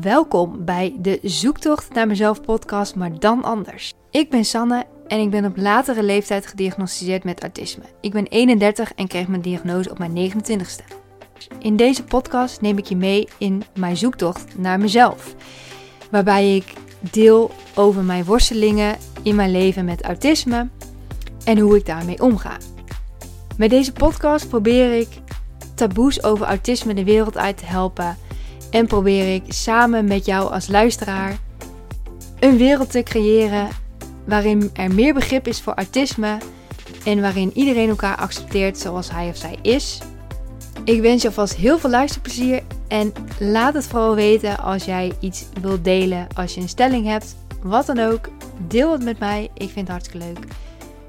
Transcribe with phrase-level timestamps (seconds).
[0.00, 3.92] Welkom bij de Zoektocht naar mezelf podcast, maar dan anders.
[4.10, 7.82] Ik ben Sanne en ik ben op latere leeftijd gediagnosticeerd met autisme.
[8.00, 10.96] Ik ben 31 en kreeg mijn diagnose op mijn 29ste.
[11.58, 15.34] In deze podcast neem ik je mee in mijn zoektocht naar mezelf,
[16.10, 20.68] waarbij ik deel over mijn worstelingen in mijn leven met autisme
[21.44, 22.56] en hoe ik daarmee omga.
[23.56, 25.08] Met deze podcast probeer ik
[25.74, 28.16] taboes over autisme de wereld uit te helpen
[28.72, 31.38] en probeer ik samen met jou als luisteraar
[32.40, 33.68] een wereld te creëren
[34.24, 36.38] waarin er meer begrip is voor autisme
[37.04, 40.00] en waarin iedereen elkaar accepteert zoals hij of zij is.
[40.84, 45.46] Ik wens je alvast heel veel luisterplezier en laat het vooral weten als jij iets
[45.60, 48.28] wilt delen, als je een stelling hebt, wat dan ook.
[48.68, 50.44] Deel het met mij, ik vind het hartstikke leuk.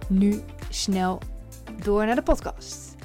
[0.07, 1.19] Nu snel
[1.83, 2.95] door naar de podcast.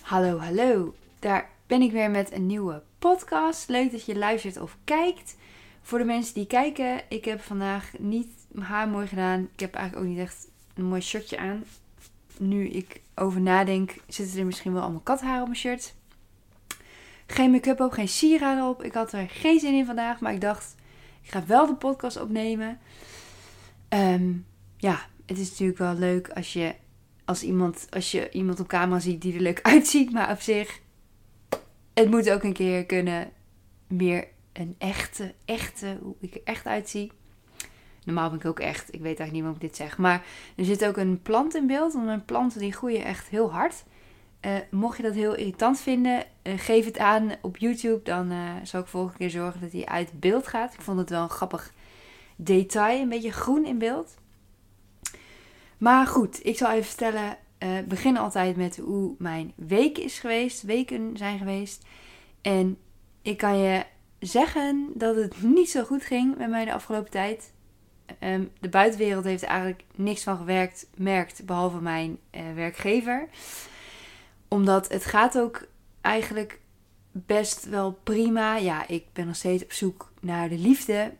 [0.00, 0.94] Hallo, hallo.
[1.18, 3.68] Daar ben ik weer met een nieuwe podcast.
[3.68, 5.36] Leuk dat je luistert of kijkt.
[5.82, 9.48] Voor de mensen die kijken, ik heb vandaag niet mijn haar mooi gedaan.
[9.52, 11.64] Ik heb eigenlijk ook niet echt een mooi shirtje aan.
[12.38, 15.94] Nu ik over nadenk, zitten er misschien wel allemaal katharen op mijn shirt.
[17.26, 18.82] Geen make-up op, geen sieraden op.
[18.82, 20.74] Ik had er geen zin in vandaag, maar ik dacht,
[21.22, 22.78] ik ga wel de podcast opnemen.
[23.88, 24.32] Ehm,
[24.76, 26.74] ja, het is natuurlijk wel leuk als je,
[27.24, 30.12] als, iemand, als je iemand op camera ziet die er leuk uitziet.
[30.12, 30.80] Maar op zich,
[31.98, 33.30] het moet ook een keer kunnen
[33.86, 37.12] meer een echte, echte, hoe ik er echt uitzie.
[38.04, 38.88] Normaal ben ik ook echt.
[38.88, 39.98] Ik weet eigenlijk niet waarom ik dit zeg.
[39.98, 40.24] Maar
[40.56, 41.92] er zit ook een plant in beeld.
[41.92, 43.84] Want mijn planten die groeien echt heel hard.
[44.46, 48.02] Uh, mocht je dat heel irritant vinden, uh, geef het aan op YouTube.
[48.02, 50.74] Dan uh, zal ik volgende keer zorgen dat hij uit beeld gaat.
[50.74, 51.72] Ik vond het wel een grappig
[52.36, 53.00] detail.
[53.00, 54.14] Een beetje groen in beeld.
[55.78, 57.36] Maar goed, ik zal even vertellen.
[57.58, 60.62] Uh, begin altijd met hoe mijn week is geweest.
[60.62, 61.84] Weken zijn geweest.
[62.40, 62.78] En
[63.22, 63.84] ik kan je
[64.18, 67.52] zeggen dat het niet zo goed ging met mij de afgelopen tijd.
[68.20, 73.28] Um, de buitenwereld heeft eigenlijk niks van gewerkt, merkt, behalve mijn uh, werkgever.
[74.48, 75.66] Omdat het gaat ook
[76.00, 76.60] eigenlijk
[77.12, 78.56] best wel prima.
[78.56, 81.12] Ja, ik ben nog steeds op zoek naar de liefde.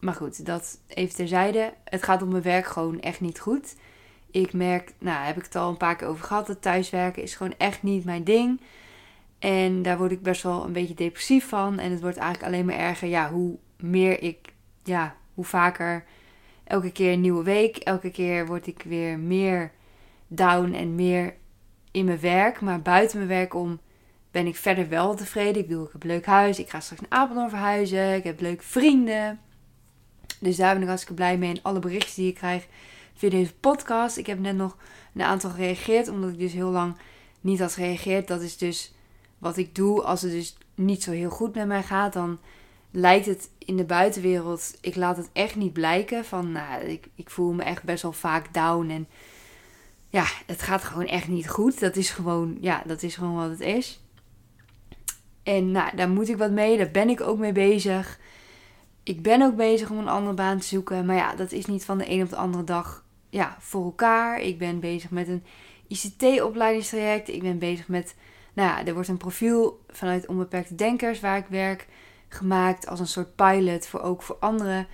[0.00, 1.72] Maar goed, dat even terzijde.
[1.84, 3.74] Het gaat op mijn werk gewoon echt niet goed.
[4.32, 7.34] Ik merk, nou heb ik het al een paar keer over gehad, dat thuiswerken is
[7.34, 8.60] gewoon echt niet mijn ding.
[9.38, 11.78] En daar word ik best wel een beetje depressief van.
[11.78, 13.08] En het wordt eigenlijk alleen maar erger.
[13.08, 14.38] Ja, hoe meer ik,
[14.84, 16.04] ja, hoe vaker
[16.64, 17.76] elke keer een nieuwe week.
[17.76, 19.72] Elke keer word ik weer meer
[20.26, 21.34] down en meer
[21.90, 22.60] in mijn werk.
[22.60, 23.80] Maar buiten mijn werk om
[24.30, 25.62] ben ik verder wel tevreden.
[25.62, 26.58] Ik bedoel, ik heb een leuk huis.
[26.58, 28.14] Ik ga straks naar Apeldoorn verhuizen.
[28.14, 29.40] Ik heb leuke vrienden.
[30.40, 31.50] Dus daar ben ik hartstikke blij mee.
[31.50, 32.66] En alle berichten die ik krijg
[33.20, 34.16] via deze podcast.
[34.16, 34.76] Ik heb net nog
[35.14, 36.08] een aantal gereageerd.
[36.08, 36.96] Omdat ik dus heel lang
[37.40, 38.28] niet had gereageerd.
[38.28, 38.94] Dat is dus
[39.38, 40.02] wat ik doe.
[40.02, 42.12] Als het dus niet zo heel goed met mij gaat.
[42.12, 42.38] Dan
[42.90, 44.78] lijkt het in de buitenwereld.
[44.80, 46.24] Ik laat het echt niet blijken.
[46.24, 48.90] Van nou, ik, ik voel me echt best wel vaak down.
[48.90, 49.08] En
[50.08, 51.80] ja, het gaat gewoon echt niet goed.
[51.80, 54.00] Dat is gewoon, ja, dat is gewoon wat het is.
[55.42, 56.76] En nou, daar moet ik wat mee.
[56.78, 58.18] Daar ben ik ook mee bezig.
[59.02, 61.06] Ik ben ook bezig om een andere baan te zoeken.
[61.06, 64.40] Maar ja, dat is niet van de een op de andere dag ja, voor elkaar.
[64.40, 65.44] Ik ben bezig met een
[65.88, 67.28] ICT-opleidingstraject.
[67.28, 68.14] Ik ben bezig met,
[68.52, 71.86] nou ja, er wordt een profiel vanuit Onbeperkte Denkers waar ik werk
[72.28, 74.86] gemaakt als een soort pilot voor ook voor andere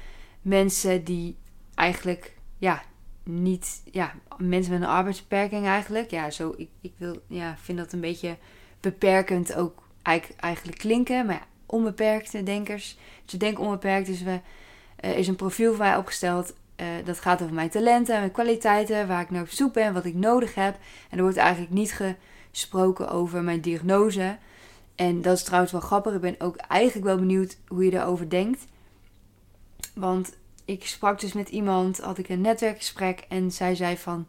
[0.42, 1.36] mensen die
[1.74, 2.82] eigenlijk, ja,
[3.22, 6.10] niet, ja, mensen met een arbeidsbeperking eigenlijk.
[6.10, 8.36] Ja, zo, ik, ik wil, ja, vind dat een beetje
[8.80, 9.82] beperkend ook
[10.36, 11.26] eigenlijk klinken.
[11.26, 12.98] Maar ja, onbeperkte denkers.
[13.24, 14.06] Dus denk onbeperkt.
[14.06, 14.40] Dus we,
[15.04, 16.54] uh, is een profiel voor mij opgesteld.
[16.80, 20.04] Uh, dat gaat over mijn talenten, mijn kwaliteiten, waar ik naar op zoek ben, wat
[20.04, 20.78] ik nodig heb.
[21.10, 22.00] En er wordt eigenlijk niet
[22.50, 24.36] gesproken over mijn diagnose.
[24.94, 26.14] En dat is trouwens wel grappig.
[26.14, 28.66] Ik ben ook eigenlijk wel benieuwd hoe je daarover denkt.
[29.94, 34.26] Want ik sprak dus met iemand, had ik een netwerkgesprek en zij zei van...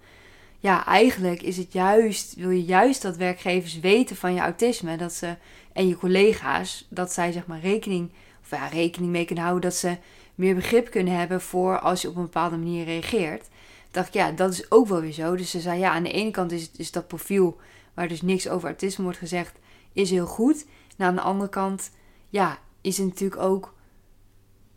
[0.59, 4.97] Ja, eigenlijk is het juist, wil je juist dat werkgevers weten van je autisme.
[4.97, 5.35] Dat ze,
[5.73, 9.69] en je collega's, dat zij zeg maar rekening, of ja, rekening mee kunnen houden.
[9.69, 9.97] Dat ze
[10.37, 13.47] meer begrip kunnen hebben voor als je op een bepaalde manier reageert.
[13.91, 15.35] Dacht ik, ja, dat is ook wel weer zo.
[15.35, 17.57] Dus ze zei, ja, aan de ene kant is, is dat profiel
[17.93, 19.59] waar dus niks over autisme wordt gezegd,
[19.93, 20.65] is heel goed.
[20.97, 21.91] En aan de andere kant,
[22.29, 23.73] ja, is het natuurlijk ook,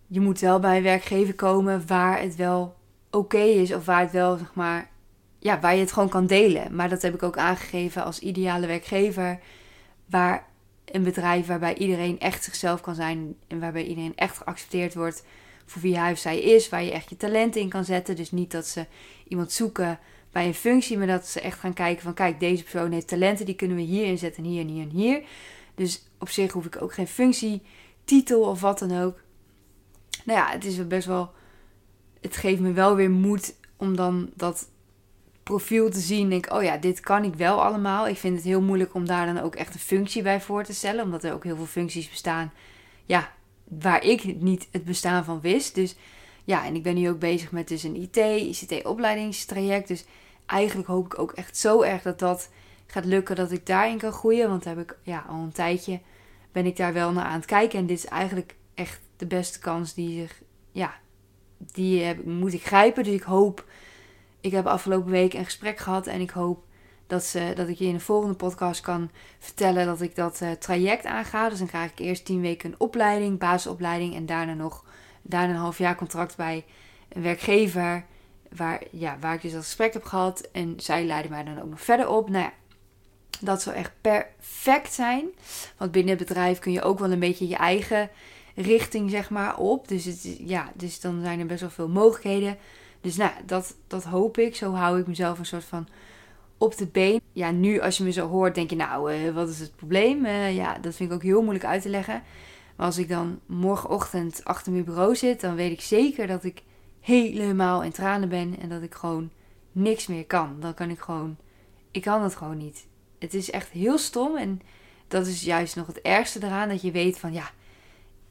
[0.06, 2.76] je moet wel bij een werkgever komen waar het wel
[3.10, 3.74] oké is.
[3.74, 4.90] Of waar het wel, zeg maar,
[5.38, 6.74] ja, waar je het gewoon kan delen.
[6.74, 9.40] Maar dat heb ik ook aangegeven als ideale werkgever.
[10.06, 10.48] Waar
[10.84, 13.36] een bedrijf waarbij iedereen echt zichzelf kan zijn.
[13.46, 15.24] En waarbij iedereen echt geaccepteerd wordt
[15.70, 16.68] voor wie hij of zij is.
[16.68, 18.16] Waar je echt je talenten in kan zetten.
[18.16, 18.86] Dus niet dat ze
[19.28, 19.98] iemand zoeken
[20.32, 20.98] bij een functie.
[20.98, 23.46] Maar dat ze echt gaan kijken van kijk, deze persoon heeft talenten.
[23.46, 25.22] Die kunnen we hier inzetten, hier en hier en hier.
[25.74, 27.64] Dus op zich hoef ik ook geen functietype
[28.04, 29.18] titel of wat dan ook.
[30.24, 31.30] Nou ja, het is best wel.
[32.20, 34.68] Het geeft me wel weer moed om dan dat
[35.42, 36.28] profiel te zien.
[36.28, 38.08] Denk, oh ja, dit kan ik wel allemaal.
[38.08, 40.74] Ik vind het heel moeilijk om daar dan ook echt een functie bij voor te
[40.74, 41.04] stellen.
[41.04, 42.52] Omdat er ook heel veel functies bestaan.
[43.04, 43.32] Ja,
[43.78, 45.74] waar ik niet het bestaan van wist.
[45.74, 45.96] Dus
[46.44, 49.88] ja, en ik ben nu ook bezig met dus een IT, ICT-opleidingstraject.
[49.88, 50.04] Dus
[50.46, 52.50] eigenlijk hoop ik ook echt zo erg dat dat
[52.86, 54.48] gaat lukken, dat ik daarin kan groeien.
[54.48, 56.00] Want heb ik ja, al een tijdje
[56.52, 57.78] ben ik daar wel naar aan het kijken.
[57.78, 60.42] En dit is eigenlijk echt de beste kans die zich,
[60.72, 60.94] ja,
[61.56, 63.04] die moet ik grijpen.
[63.04, 63.64] Dus ik hoop,
[64.40, 66.64] ik heb afgelopen week een gesprek gehad en ik hoop
[67.10, 70.50] dat, ze, dat ik je in de volgende podcast kan vertellen dat ik dat uh,
[70.50, 71.48] traject aanga.
[71.48, 74.84] Dus dan krijg ik eerst tien weken een opleiding, basisopleiding en daarna nog
[75.22, 76.64] daarna een half jaar contract bij
[77.08, 78.04] een werkgever.
[78.56, 80.48] Waar, ja, waar ik dus dat gesprek heb gehad.
[80.52, 82.28] En zij leiden mij dan ook nog verder op.
[82.28, 82.52] Nou ja,
[83.40, 85.28] dat zou echt perfect zijn.
[85.76, 88.10] Want binnen het bedrijf kun je ook wel een beetje je eigen
[88.54, 89.88] richting, zeg maar, op.
[89.88, 92.56] Dus, het, ja, dus dan zijn er best wel veel mogelijkheden.
[93.00, 94.56] Dus nou, dat, dat hoop ik.
[94.56, 95.88] Zo hou ik mezelf een soort van
[96.60, 97.20] op de been.
[97.32, 100.24] Ja, nu als je me zo hoort, denk je, nou, uh, wat is het probleem?
[100.24, 102.22] Uh, ja, dat vind ik ook heel moeilijk uit te leggen.
[102.76, 106.62] Maar als ik dan morgenochtend achter mijn bureau zit, dan weet ik zeker dat ik
[107.00, 109.30] helemaal in tranen ben en dat ik gewoon
[109.72, 110.56] niks meer kan.
[110.60, 111.36] Dan kan ik gewoon,
[111.90, 112.86] ik kan het gewoon niet.
[113.18, 114.60] Het is echt heel stom en
[115.08, 117.50] dat is juist nog het ergste eraan dat je weet van ja,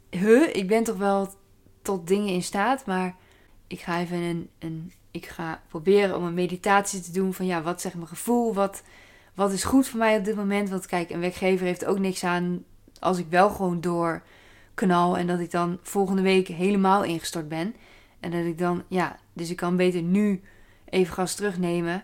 [0.09, 1.33] huh, ik ben toch wel
[1.81, 3.15] tot dingen in staat, maar
[3.67, 7.61] ik ga even een, een ik ga proberen om een meditatie te doen van ja,
[7.61, 8.83] wat zegt mijn gevoel, wat,
[9.33, 10.69] wat is goed voor mij op dit moment.
[10.69, 12.63] Want kijk, een werkgever heeft ook niks aan
[13.00, 14.21] als ik wel gewoon door
[14.73, 17.75] knal en dat ik dan volgende week helemaal ingestort ben.
[18.19, 20.41] En dat ik dan, ja, dus ik kan beter nu
[20.89, 22.03] even gas terugnemen.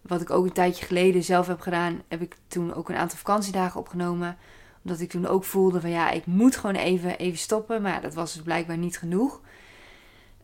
[0.00, 3.18] Wat ik ook een tijdje geleden zelf heb gedaan, heb ik toen ook een aantal
[3.18, 4.36] vakantiedagen opgenomen.
[4.84, 7.82] Omdat ik toen ook voelde van ja, ik moet gewoon even, even stoppen.
[7.82, 9.40] Maar ja, dat was dus blijkbaar niet genoeg.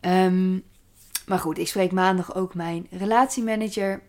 [0.01, 0.63] Um,
[1.25, 4.01] maar goed, ik spreek maandag ook mijn relatiemanager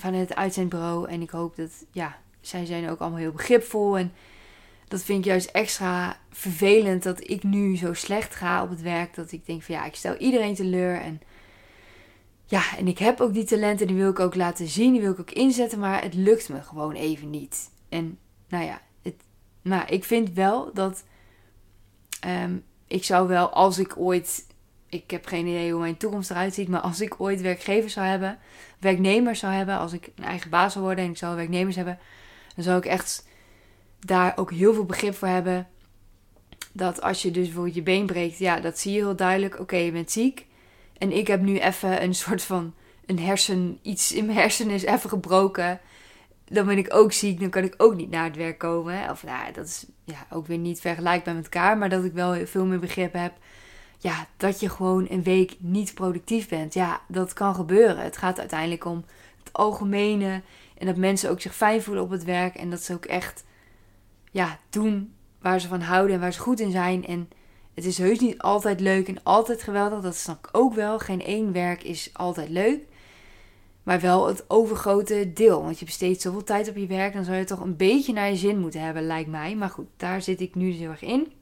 [0.00, 1.08] van het uitzendbureau.
[1.08, 3.98] En ik hoop dat, ja, zij zijn ook allemaal heel begripvol.
[3.98, 4.12] En
[4.88, 9.14] dat vind ik juist extra vervelend dat ik nu zo slecht ga op het werk.
[9.14, 11.00] Dat ik denk van ja, ik stel iedereen teleur.
[11.00, 11.20] En
[12.44, 15.12] ja, en ik heb ook die talenten, die wil ik ook laten zien, die wil
[15.12, 15.78] ik ook inzetten.
[15.78, 17.70] Maar het lukt me gewoon even niet.
[17.88, 18.18] En
[18.48, 19.14] nou ja, het,
[19.62, 21.04] maar ik vind wel dat
[22.26, 24.46] um, ik zou wel, als ik ooit
[24.90, 26.68] ik heb geen idee hoe mijn toekomst eruit ziet.
[26.68, 28.38] Maar als ik ooit werkgevers zou hebben,
[28.78, 31.98] werknemers zou hebben, als ik een eigen baas zou worden en ik zou werknemers hebben,
[32.54, 33.26] dan zou ik echt
[33.98, 35.68] daar ook heel veel begrip voor hebben.
[36.72, 39.60] Dat als je dus bijvoorbeeld je been breekt, ja, dat zie je heel duidelijk.
[39.60, 40.46] Oké, je bent ziek.
[40.98, 42.74] En ik heb nu even een soort van
[43.06, 45.80] een hersen, iets in mijn hersenen is even gebroken.
[46.44, 49.10] Dan ben ik ook ziek, dan kan ik ook niet naar het werk komen.
[49.10, 52.46] Of nou, dat is ja, ook weer niet vergelijkbaar met elkaar, maar dat ik wel
[52.46, 53.32] veel meer begrip heb
[54.02, 56.74] ja, dat je gewoon een week niet productief bent.
[56.74, 58.04] Ja, dat kan gebeuren.
[58.04, 59.04] Het gaat uiteindelijk om
[59.38, 60.42] het algemene.
[60.78, 62.54] En dat mensen ook zich fijn voelen op het werk.
[62.54, 63.44] En dat ze ook echt
[64.30, 67.06] ja, doen waar ze van houden en waar ze goed in zijn.
[67.06, 67.28] En
[67.74, 70.00] het is heus niet altijd leuk en altijd geweldig.
[70.00, 70.98] Dat snap ik ook wel.
[70.98, 72.80] Geen één werk is altijd leuk.
[73.82, 75.62] Maar wel het overgrote deel.
[75.62, 77.12] Want je besteedt zoveel tijd op je werk.
[77.12, 79.56] Dan zou je toch een beetje naar je zin moeten hebben, lijkt mij.
[79.56, 81.32] Maar goed, daar zit ik nu dus heel erg in.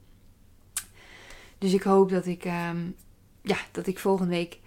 [1.59, 2.77] Dus ik hoop dat ik, ehm,
[3.41, 4.59] ja, dat ik volgende week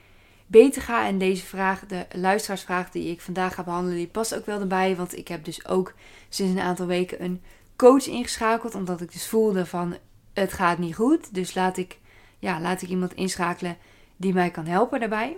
[0.46, 1.06] beter ga.
[1.06, 4.96] En deze vraag, de luisteraarsvraag die ik vandaag ga behandelen, die past ook wel erbij.
[4.96, 5.94] Want ik heb dus ook
[6.28, 7.42] sinds een aantal weken een
[7.76, 8.74] coach ingeschakeld.
[8.74, 9.96] Omdat ik dus voelde van
[10.32, 11.34] het gaat niet goed.
[11.34, 11.98] Dus laat ik,
[12.38, 13.76] ja, laat ik iemand inschakelen
[14.16, 15.36] die mij kan helpen daarbij.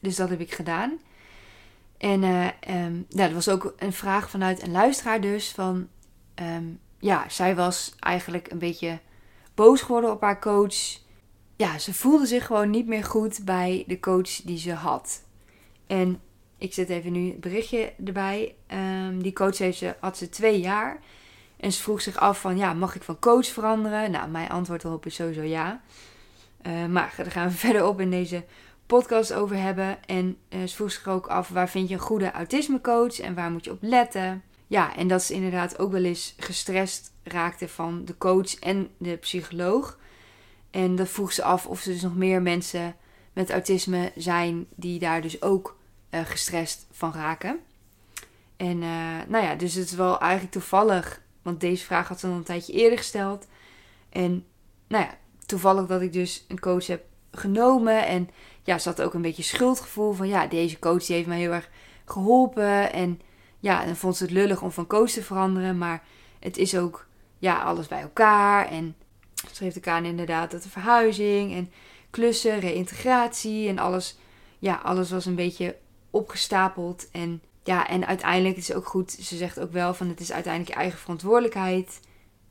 [0.00, 0.98] Dus dat heb ik gedaan.
[1.98, 2.46] En uh,
[3.08, 5.50] ja, dat was ook een vraag vanuit een luisteraar dus.
[5.50, 5.88] Van,
[6.34, 6.64] ehm,
[6.98, 8.98] ja, zij was eigenlijk een beetje
[9.58, 10.98] boos geworden op haar coach.
[11.56, 15.22] Ja, ze voelde zich gewoon niet meer goed bij de coach die ze had.
[15.86, 16.20] En
[16.58, 18.54] ik zet even nu het berichtje erbij.
[18.66, 21.00] Ehm, die coach heeft ze, had ze twee jaar.
[21.56, 24.10] En ze vroeg zich af van, ja, mag ik van coach veranderen?
[24.10, 25.80] Nou, mijn antwoord erop is sowieso ja.
[26.66, 28.44] Uh, maar daar gaan we verder op in deze
[28.86, 30.06] podcast over hebben.
[30.06, 33.20] En uh, ze vroeg zich ook af, waar vind je een goede autismecoach?
[33.20, 34.42] En waar moet je op letten?
[34.68, 39.16] Ja, en dat ze inderdaad ook wel eens gestrest raakte van de coach en de
[39.16, 39.98] psycholoog.
[40.70, 42.96] En dat vroeg ze af of er dus nog meer mensen
[43.32, 45.76] met autisme zijn die daar dus ook
[46.10, 47.58] uh, gestrest van raken.
[48.56, 52.26] En uh, nou ja, dus het is wel eigenlijk toevallig, want deze vraag had ze
[52.26, 53.46] al een tijdje eerder gesteld.
[54.08, 54.44] En
[54.88, 58.06] nou ja, toevallig dat ik dus een coach heb genomen.
[58.06, 58.30] En
[58.62, 61.52] ja, ze had ook een beetje schuldgevoel van ja, deze coach die heeft mij heel
[61.52, 61.70] erg
[62.04, 62.92] geholpen.
[62.92, 63.20] En
[63.60, 65.78] ja, dan vond ze het lullig om van coach te veranderen.
[65.78, 66.02] Maar
[66.38, 67.06] het is ook
[67.38, 68.66] ja, alles bij elkaar.
[68.66, 68.96] En
[69.52, 71.70] schreef de Kaan inderdaad dat de verhuizing en
[72.10, 74.18] klussen, reïntegratie en alles,
[74.58, 75.76] ja, alles was een beetje
[76.10, 77.10] opgestapeld.
[77.10, 80.32] En ja, en uiteindelijk is het ook goed, ze zegt ook wel van het is
[80.32, 82.00] uiteindelijk je eigen verantwoordelijkheid.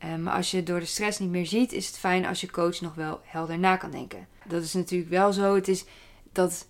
[0.06, 2.52] Uh, maar als je door de stress niet meer ziet, is het fijn als je
[2.52, 4.28] coach nog wel helder na kan denken.
[4.46, 5.56] Dat is natuurlijk wel zo.
[5.56, 5.86] Het is,
[6.32, 6.66] dat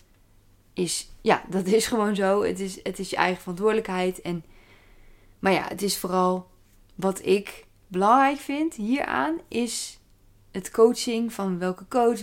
[0.73, 2.43] is, ja, dat is gewoon zo.
[2.43, 4.21] Het is, het is je eigen verantwoordelijkheid.
[4.21, 4.43] En,
[5.39, 6.47] maar ja, het is vooral
[6.95, 9.99] wat ik belangrijk vind hieraan, is
[10.51, 12.19] het coaching van welke coach.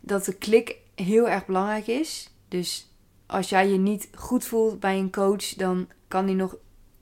[0.00, 2.30] dat de klik heel erg belangrijk is.
[2.48, 2.92] Dus
[3.26, 6.56] als jij je niet goed voelt bij een coach, dan kan die nog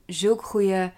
[0.05, 0.91] zulke goede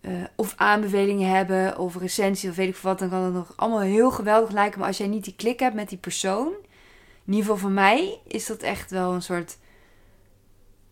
[0.00, 3.80] uh, of aanbevelingen hebben of recensie of weet ik wat, dan kan het nog allemaal
[3.80, 4.78] heel geweldig lijken.
[4.78, 6.52] Maar als jij niet die klik hebt met die persoon,
[7.24, 9.58] in ieder geval voor mij, is dat echt wel een soort,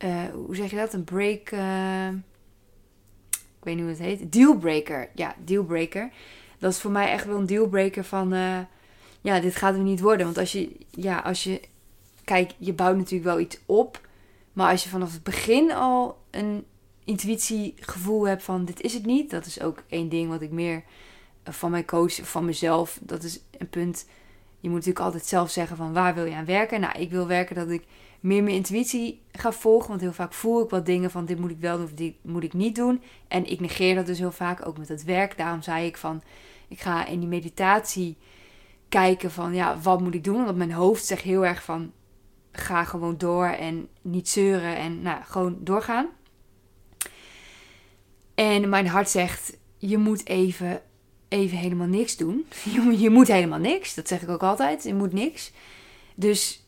[0.04, 0.92] uh, hoe zeg je dat?
[0.92, 2.08] Een break, uh,
[3.30, 5.08] ik weet niet hoe het heet, dealbreaker.
[5.14, 6.10] Ja, dealbreaker.
[6.58, 8.28] Dat is voor mij echt wel een dealbreaker van,
[9.20, 10.26] ja, dit gaat er niet worden.
[10.26, 11.60] Want als je, ja, als je,
[12.24, 14.08] kijk, je bouwt natuurlijk wel iets op.
[14.52, 16.64] Maar als je vanaf het begin al een
[17.04, 19.30] intuïtiegevoel heb van dit is het niet.
[19.30, 20.82] Dat is ook één ding wat ik meer
[21.42, 22.98] eh, van mijn coach, van mezelf.
[23.02, 24.06] Dat is een punt.
[24.60, 26.80] Je moet natuurlijk altijd zelf zeggen van waar wil je aan werken.
[26.80, 27.84] Nou, ik wil werken dat ik
[28.20, 29.88] meer mijn intuïtie ga volgen.
[29.88, 32.14] Want heel vaak voel ik wat dingen van dit moet ik wel doen of dit
[32.22, 33.02] moet ik niet doen.
[33.28, 35.36] En ik negeer dat dus heel vaak ook met het werk.
[35.36, 36.22] Daarom zei ik van
[36.68, 38.16] ik ga in die meditatie
[38.88, 40.44] kijken van ja, wat moet ik doen?
[40.44, 41.92] Want mijn hoofd zegt heel erg van
[42.52, 46.08] ga gewoon door en niet zeuren en nou, gewoon doorgaan.
[48.34, 50.82] En mijn hart zegt, je moet even,
[51.28, 52.46] even helemaal niks doen.
[52.64, 53.94] Je, je moet helemaal niks.
[53.94, 54.82] Dat zeg ik ook altijd.
[54.82, 55.52] Je moet niks.
[56.14, 56.59] Dus,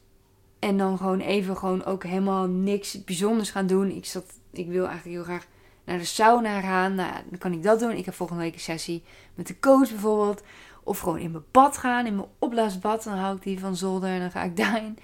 [0.63, 3.91] en dan gewoon even gewoon ook helemaal niks bijzonders gaan doen.
[3.91, 5.47] Ik, zat, ik wil eigenlijk heel graag
[5.85, 6.95] naar de sauna gaan.
[6.95, 7.91] Nou, dan kan ik dat doen.
[7.91, 9.03] Ik heb volgende week een sessie
[9.35, 10.43] met de coach bijvoorbeeld.
[10.83, 13.05] Of gewoon in mijn bad gaan, in mijn opblaasbad.
[13.05, 14.99] Dan hou ik die van zolder en dan ga ik daarin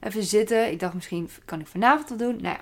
[0.00, 0.70] even zitten.
[0.70, 2.38] Ik dacht misschien kan ik vanavond wat doen.
[2.40, 2.60] Nou ja,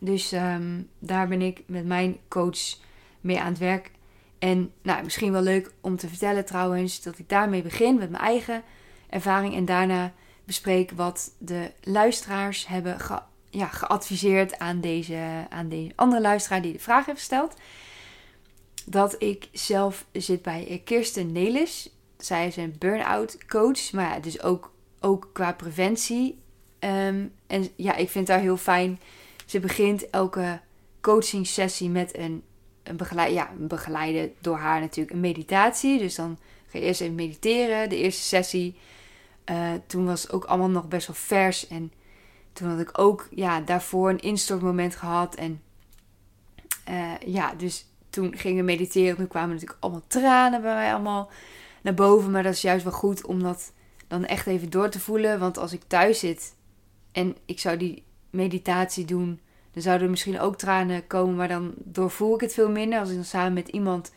[0.00, 2.78] dus um, daar ben ik met mijn coach
[3.20, 3.90] mee aan het werk.
[4.38, 8.22] En nou, misschien wel leuk om te vertellen trouwens dat ik daarmee begin met mijn
[8.22, 8.62] eigen
[9.08, 9.54] ervaring.
[9.54, 10.12] En daarna
[10.50, 12.96] bespreek wat de luisteraars hebben
[13.50, 17.54] ja, geadviseerd aan deze, aan deze andere luisteraar die de vraag heeft gesteld.
[18.86, 21.90] Dat ik zelf zit bij Kirsten Nelis.
[22.18, 26.38] Zij is een burn-out coach, maar ja, dus ook, ook qua preventie.
[26.80, 29.00] Um, en ja, ik vind haar heel fijn
[29.50, 30.60] ze begint elke
[31.00, 32.42] coaching sessie met een,
[32.82, 35.98] een, begeleid, ja, een begeleide door haar natuurlijk een meditatie.
[35.98, 37.88] Dus dan ga je eerst even mediteren.
[37.88, 38.76] De eerste sessie,
[39.50, 41.68] uh, toen was ook allemaal nog best wel vers.
[41.68, 41.92] En
[42.52, 45.34] toen had ik ook ja, daarvoor een instortmoment gehad.
[45.34, 45.62] En
[46.88, 49.16] uh, ja, dus toen gingen we mediteren.
[49.16, 51.30] Toen kwamen natuurlijk allemaal tranen bij mij allemaal
[51.82, 52.30] naar boven.
[52.30, 53.72] Maar dat is juist wel goed om dat
[54.06, 55.38] dan echt even door te voelen.
[55.38, 56.54] Want als ik thuis zit
[57.12, 59.40] en ik zou die meditatie doen,
[59.72, 62.98] dan zouden er misschien ook tranen komen, maar dan doorvoel ik het veel minder.
[62.98, 64.12] Als ik dan samen met iemand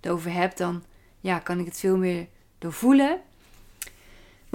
[0.00, 0.84] erover heb, dan
[1.20, 2.26] ja, kan ik het veel meer
[2.58, 3.20] doorvoelen.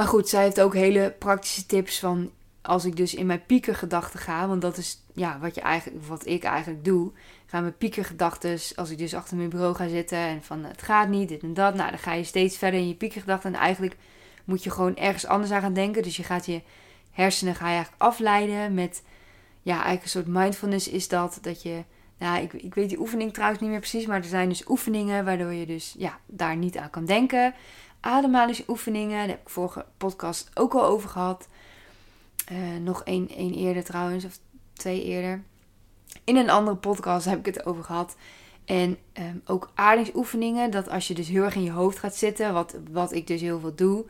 [0.01, 2.31] Maar goed, zij heeft ook hele praktische tips van
[2.61, 6.25] als ik dus in mijn piekergedachten ga, want dat is ja, wat, je eigenlijk, wat
[6.25, 7.11] ik eigenlijk doe.
[7.45, 11.07] Ga mijn piekergedachten, als ik dus achter mijn bureau ga zitten en van het gaat
[11.07, 11.75] niet, dit en dat.
[11.75, 13.95] Nou, dan ga je steeds verder in je piekergedachten en eigenlijk
[14.43, 16.03] moet je gewoon ergens anders aan gaan denken.
[16.03, 16.61] Dus je gaat je
[17.11, 19.03] hersenen ga je eigenlijk afleiden met,
[19.61, 21.83] ja, eigenlijk een soort mindfulness is dat, dat je,
[22.17, 25.25] nou, ik, ik weet die oefening trouwens niet meer precies, maar er zijn dus oefeningen
[25.25, 27.53] waardoor je dus, ja, daar niet aan kan denken.
[28.01, 31.47] Ademhalingsoefeningen, daar heb ik vorige podcast ook al over gehad.
[32.51, 34.39] Uh, nog één, één eerder trouwens, of
[34.73, 35.43] twee eerder.
[36.23, 38.15] In een andere podcast heb ik het over gehad.
[38.65, 42.53] En um, ook aardingsoefeningen, dat als je dus heel erg in je hoofd gaat zitten,
[42.53, 44.05] wat, wat ik dus heel veel doe,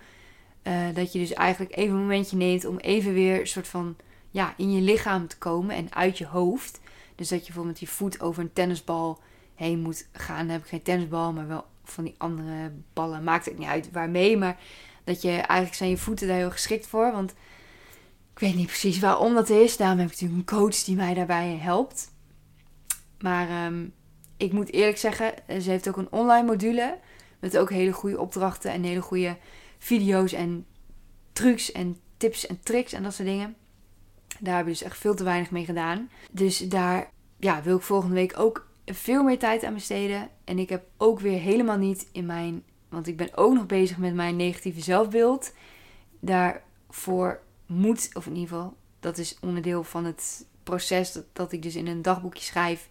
[0.63, 3.95] uh, dat je dus eigenlijk even een momentje neemt om even weer een soort van
[4.29, 6.79] ja, in je lichaam te komen en uit je hoofd.
[7.15, 9.19] Dus dat je bijvoorbeeld je voet over een tennisbal
[9.55, 10.37] heen moet gaan.
[10.37, 13.23] Dan heb ik geen tennisbal, maar wel van die andere ballen.
[13.23, 14.37] Maakt het niet uit waarmee.
[14.37, 14.57] Maar
[15.03, 17.11] dat je eigenlijk zijn je voeten daar heel geschikt voor.
[17.11, 17.31] Want
[18.33, 19.77] ik weet niet precies waarom dat is.
[19.77, 22.11] Daarom heb ik natuurlijk een coach die mij daarbij helpt.
[23.19, 23.93] Maar um,
[24.37, 26.97] ik moet eerlijk zeggen, ze heeft ook een online module.
[27.39, 29.37] Met ook hele goede opdrachten en hele goede
[29.77, 30.65] video's en
[31.33, 33.55] trucs en tips en tricks en dat soort dingen.
[34.39, 36.09] Daar heb ik dus echt veel te weinig mee gedaan.
[36.31, 40.29] Dus daar ja, wil ik volgende week ook veel meer tijd aan besteden.
[40.43, 42.63] En ik heb ook weer helemaal niet in mijn.
[42.89, 45.53] Want ik ben ook nog bezig met mijn negatieve zelfbeeld.
[46.19, 51.61] Daarvoor moet, of in ieder geval, dat is onderdeel van het proces dat, dat ik
[51.61, 52.89] dus in een dagboekje schrijf.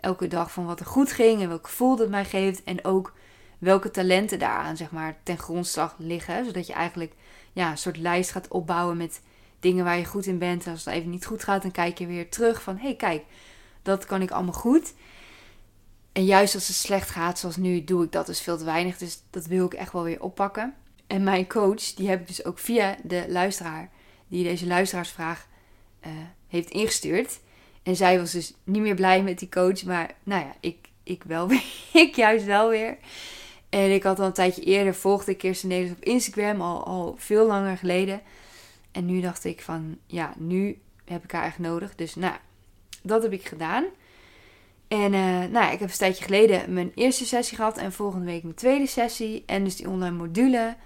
[0.00, 2.64] Elke dag van wat er goed ging en welk gevoel dat mij geeft.
[2.64, 3.12] En ook
[3.58, 6.44] welke talenten daaraan zeg maar ten grondslag liggen.
[6.44, 7.12] Zodat je eigenlijk
[7.52, 9.22] ja, een soort lijst gaat opbouwen met
[9.60, 10.64] dingen waar je goed in bent.
[10.64, 12.96] En als het even niet goed gaat, dan kijk je weer terug van hé hey,
[12.96, 13.24] kijk,
[13.82, 14.94] dat kan ik allemaal goed.
[16.12, 18.98] En juist als het slecht gaat, zoals nu, doe ik dat dus veel te weinig.
[18.98, 20.74] Dus dat wil ik echt wel weer oppakken.
[21.06, 23.90] En mijn coach, die heb ik dus ook via de luisteraar,
[24.28, 25.46] die deze luisteraarsvraag
[26.06, 26.12] uh,
[26.48, 27.40] heeft ingestuurd.
[27.82, 31.22] En zij was dus niet meer blij met die coach, maar nou ja, ik, ik
[31.22, 31.64] wel weer.
[31.92, 32.96] ik juist wel weer.
[33.68, 37.14] En ik had al een tijdje eerder, volgde ik Kirsten Nederlands op Instagram, al, al
[37.18, 38.20] veel langer geleden.
[38.90, 41.94] En nu dacht ik van, ja, nu heb ik haar echt nodig.
[41.94, 42.34] Dus nou,
[43.02, 43.84] dat heb ik gedaan.
[44.92, 48.42] En uh, nou, ik heb een tijdje geleden mijn eerste sessie gehad en volgende week
[48.42, 49.42] mijn tweede sessie.
[49.46, 50.76] En dus die online module.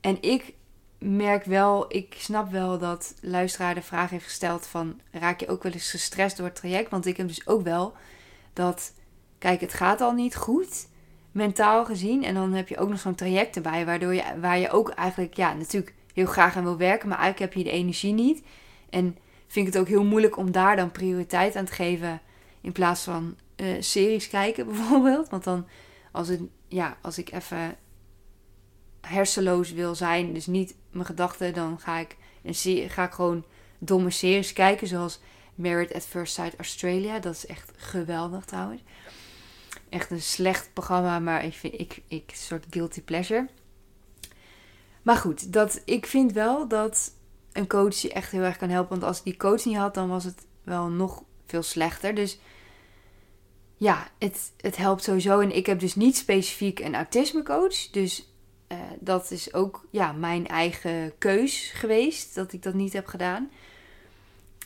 [0.00, 0.54] En ik
[0.98, 5.00] merk wel, ik snap wel dat luisteraar de vraag heeft gesteld van...
[5.10, 6.90] Raak je ook wel eens gestrest door het traject?
[6.90, 7.92] Want ik heb dus ook wel
[8.52, 8.92] dat...
[9.38, 10.86] Kijk, het gaat al niet goed,
[11.32, 12.24] mentaal gezien.
[12.24, 15.34] En dan heb je ook nog zo'n traject erbij, waardoor je, waar je ook eigenlijk,
[15.34, 17.08] ja, natuurlijk heel graag aan wil werken.
[17.08, 18.42] Maar eigenlijk heb je de energie niet.
[18.90, 22.20] En vind ik het ook heel moeilijk om daar dan prioriteit aan te geven...
[22.60, 25.28] In plaats van uh, series kijken bijvoorbeeld.
[25.28, 25.66] Want dan,
[26.12, 27.76] als, het, ja, als ik even
[29.00, 33.44] hersenloos wil zijn, dus niet mijn gedachten, dan ga ik, een ga ik gewoon
[33.78, 34.86] domme series kijken.
[34.86, 35.20] Zoals
[35.54, 37.18] Married at First Sight Australia.
[37.18, 38.82] Dat is echt geweldig trouwens.
[39.88, 43.48] Echt een slecht programma, maar ik vind ik, ik soort guilty pleasure.
[45.02, 47.12] Maar goed, dat, ik vind wel dat
[47.52, 48.90] een coach je echt heel erg kan helpen.
[48.90, 52.14] Want als ik die coach niet had, dan was het wel nog veel slechter.
[52.14, 52.38] Dus
[53.80, 55.40] ja, het, het helpt sowieso.
[55.40, 57.90] En ik heb dus niet specifiek een autismecoach.
[57.90, 58.32] Dus
[58.68, 63.50] uh, dat is ook ja, mijn eigen keus geweest dat ik dat niet heb gedaan.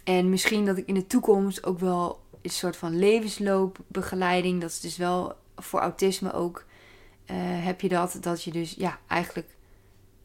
[0.04, 4.60] En misschien dat ik in de toekomst ook wel een soort van levensloopbegeleiding.
[4.60, 6.64] Dat is dus wel voor autisme ook.
[7.30, 9.48] Uh, heb je dat, dat je dus ja, eigenlijk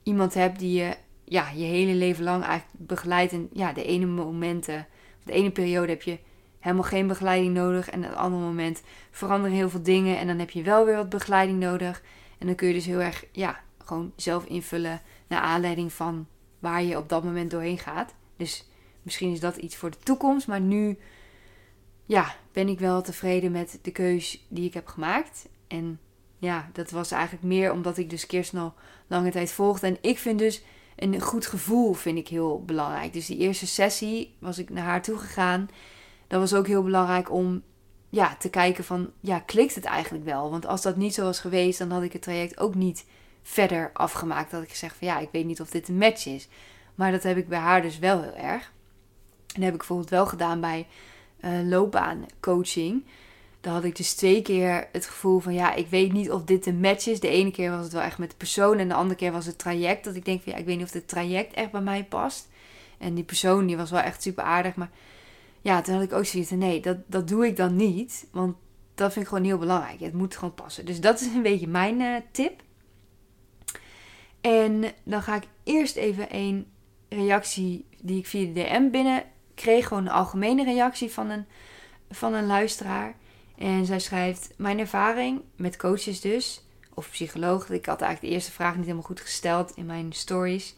[0.03, 3.34] iemand hebt die je ja, je hele leven lang eigenlijk begeleidt.
[3.34, 4.88] En ja, de ene momenten,
[5.23, 6.19] de ene periode heb je
[6.60, 7.89] helemaal geen begeleiding nodig.
[7.89, 10.17] En op een ander moment veranderen heel veel dingen.
[10.17, 12.02] En dan heb je wel weer wat begeleiding nodig.
[12.38, 16.28] En dan kun je dus heel erg, ja, gewoon zelf invullen naar aanleiding van
[16.60, 18.13] waar je op dat moment doorheen gaat.
[18.38, 18.69] Dus
[19.02, 20.48] misschien is dat iets voor de toekomst.
[20.48, 20.98] Maar nu,
[22.06, 25.48] ja, ben ik wel tevreden met de keus die ik heb gemaakt.
[25.67, 26.00] En
[26.38, 28.74] ja, dat was eigenlijk meer omdat ik dus Kirsten
[29.08, 29.88] lange tijd volgde.
[29.88, 30.63] En ik vind dus
[30.95, 33.13] een goed gevoel vind ik heel belangrijk.
[33.13, 35.69] Dus die eerste sessie was ik naar haar toe gegaan
[36.29, 37.63] dat was ook heel belangrijk om
[38.09, 40.51] ja, te kijken van, ja, klikt het eigenlijk wel?
[40.51, 43.05] Want als dat niet zo was geweest, dan had ik het traject ook niet
[43.41, 44.51] verder afgemaakt.
[44.51, 46.47] Dat ik gezegd van, ja, ik weet niet of dit een match is.
[46.95, 48.71] Maar dat heb ik bij haar dus wel heel erg.
[49.47, 50.87] En dat heb ik bijvoorbeeld wel gedaan bij
[51.41, 53.05] uh, loopbaancoaching.
[53.61, 56.65] Dan had ik dus twee keer het gevoel van, ja, ik weet niet of dit
[56.65, 57.19] een match is.
[57.19, 59.45] De ene keer was het wel echt met de persoon en de andere keer was
[59.45, 60.03] het traject.
[60.03, 62.47] Dat ik denk van, ja, ik weet niet of dit traject echt bij mij past.
[62.97, 64.89] En die persoon, die was wel echt super aardig, maar
[65.62, 68.28] ja, toen had ik ook zoiets nee, dat, dat doe ik dan niet.
[68.32, 68.56] Want
[68.95, 70.00] dat vind ik gewoon heel belangrijk.
[70.00, 70.86] Het moet gewoon passen.
[70.86, 72.62] Dus dat is een beetje mijn uh, tip.
[74.41, 76.67] En dan ga ik eerst even een
[77.10, 79.24] reactie die ik via de DM binnen
[79.56, 79.88] kreeg.
[79.88, 81.45] Gewoon een algemene reactie van een,
[82.10, 83.15] van een luisteraar.
[83.58, 87.69] En zij schrijft: Mijn ervaring met coaches dus, of psycholoog.
[87.69, 90.76] Ik had eigenlijk de eerste vraag niet helemaal goed gesteld in mijn stories.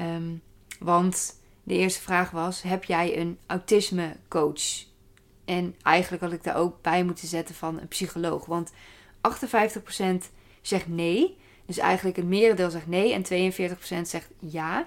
[0.00, 0.42] Um,
[0.78, 1.37] want
[1.68, 4.86] de eerste vraag was: heb jij een autisme coach?
[5.44, 8.46] En eigenlijk had ik daar ook bij moeten zetten van een psycholoog.
[8.46, 10.02] Want 58%
[10.62, 11.36] zegt nee.
[11.66, 13.52] Dus eigenlijk het merendeel zegt nee en
[14.02, 14.86] 42% zegt ja.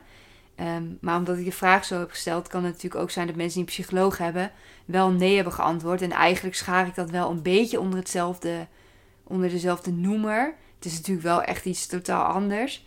[0.56, 3.36] Ehm, maar omdat ik de vraag zo heb gesteld, kan het natuurlijk ook zijn dat
[3.36, 4.52] mensen die een psycholoog hebben,
[4.86, 6.02] wel nee hebben geantwoord.
[6.02, 8.67] En eigenlijk schaar ik dat wel een beetje onder hetzelfde,
[9.24, 10.56] onder dezelfde noemer.
[10.76, 12.86] Het is natuurlijk wel echt iets totaal anders.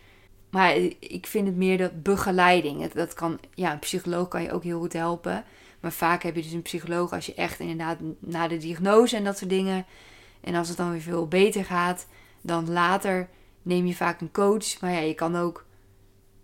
[0.55, 2.91] Maar ik vind het meer dat begeleiding.
[2.91, 5.43] Dat kan, ja, een psycholoog kan je ook heel goed helpen.
[5.79, 9.23] Maar vaak heb je dus een psycholoog als je echt inderdaad na de diagnose en
[9.23, 9.85] dat soort dingen.
[10.41, 12.07] En als het dan weer veel beter gaat,
[12.41, 13.29] dan later
[13.61, 14.79] neem je vaak een coach.
[14.79, 15.65] Maar ja, je kan ook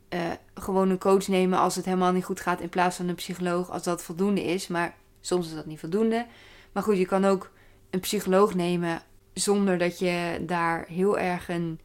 [0.10, 0.20] uh,
[0.54, 3.70] gewoon een coach nemen als het helemaal niet goed gaat in plaats van een psycholoog
[3.70, 4.68] als dat voldoende is.
[4.68, 6.26] Maar soms is dat niet voldoende.
[6.72, 7.52] Maar goed, je kan ook
[7.90, 9.02] een psycholoog nemen
[9.34, 11.80] zonder dat je daar heel erg een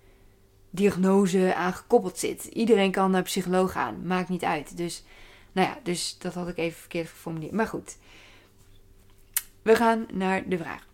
[0.77, 2.45] diagnose aan gekoppeld zit.
[2.45, 4.77] Iedereen kan naar psycholoog gaan, maakt niet uit.
[4.77, 5.05] Dus,
[5.53, 7.53] nou ja, dus dat had ik even verkeerd geformuleerd.
[7.53, 7.97] Maar goed,
[9.63, 10.87] we gaan naar de vraag.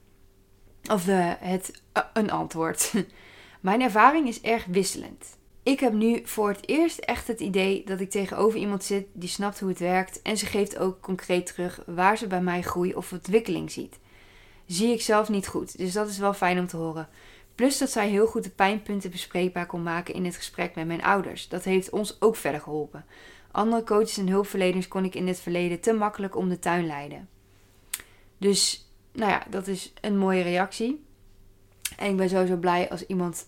[0.90, 2.92] Of uh, het, uh, een antwoord.
[3.60, 5.36] Mijn ervaring is erg wisselend.
[5.62, 9.28] Ik heb nu voor het eerst echt het idee dat ik tegenover iemand zit die
[9.28, 12.94] snapt hoe het werkt en ze geeft ook concreet terug waar ze bij mij groei
[12.94, 13.98] of ontwikkeling ziet.
[14.66, 17.08] Zie ik zelf niet goed, dus dat is wel fijn om te horen.
[17.54, 21.02] Plus dat zij heel goed de pijnpunten bespreekbaar kon maken in het gesprek met mijn
[21.02, 21.48] ouders.
[21.48, 23.04] Dat heeft ons ook verder geholpen.
[23.50, 27.28] Andere coaches en hulpverleners kon ik in het verleden te makkelijk om de tuin leiden.
[28.38, 31.04] Dus, nou ja, dat is een mooie reactie.
[31.96, 33.46] En ik ben sowieso blij als iemand,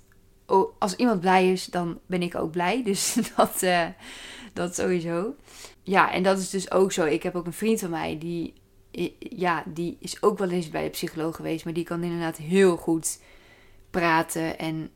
[0.79, 2.83] als iemand blij is, dan ben ik ook blij.
[2.85, 3.87] Dus dat, uh,
[4.53, 5.35] dat sowieso.
[5.83, 7.05] Ja, en dat is dus ook zo.
[7.05, 8.55] Ik heb ook een vriend van mij die,
[9.19, 12.77] ja, die is ook wel eens bij de psycholoog geweest, maar die kan inderdaad heel
[12.77, 13.19] goed
[13.99, 14.91] praten en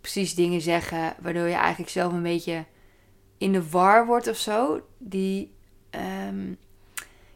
[0.00, 2.64] precies dingen zeggen, waardoor je eigenlijk zelf een beetje
[3.38, 4.80] in de war wordt of zo.
[4.98, 5.54] Die,
[6.26, 6.56] um,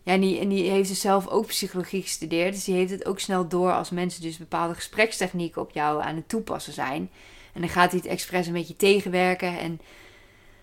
[0.03, 3.07] ja, en die, en die heeft dus zelf ook psychologie gestudeerd, dus die heeft het
[3.07, 7.11] ook snel door als mensen dus bepaalde gesprekstechnieken op jou aan het toepassen zijn.
[7.55, 9.81] En dan gaat hij het expres een beetje tegenwerken en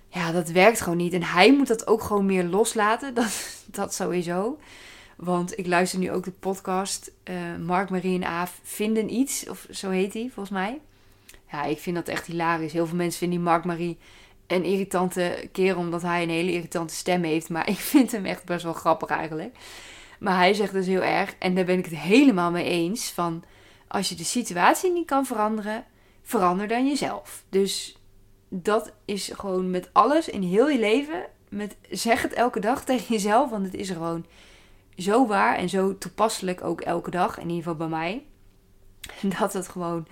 [0.08, 1.14] ja, dat werkt gewoon niet.
[1.14, 4.58] En hij moet dat ook gewoon meer loslaten, dat, dat sowieso.
[5.16, 9.50] Want ik luister nu ook de podcast uh, Mark, Marie en Aaf vinden iets.
[9.50, 10.80] Of zo heet hij, volgens mij.
[11.52, 12.74] Ja, ik vind dat echt hilarisch.
[12.74, 13.98] Heel veel mensen vinden Mark Marie
[14.48, 17.50] een irritante kerel omdat hij een hele irritante stem heeft.
[17.50, 19.56] Maar ik vind hem echt best wel grappig eigenlijk.
[20.20, 23.44] Maar hij zegt dus heel erg, en daar ben ik het helemaal mee eens, van
[23.88, 25.86] als je de situatie niet kan veranderen,
[26.24, 27.44] verander dan jezelf.
[27.50, 27.98] Dus
[28.50, 33.06] dat is gewoon met alles in heel je leven, met zeg het elke dag tegen
[33.08, 34.26] jezelf, want het is gewoon
[34.98, 38.26] zo waar en zo toepasselijk ook elke dag, in ieder geval bij mij.
[39.40, 40.08] Dat het gewoon,